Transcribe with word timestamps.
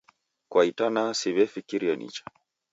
Kwa 0.51 0.61
itanaa 0.69 1.11
siw'efikiria 1.19 1.95
nicha 1.97 2.23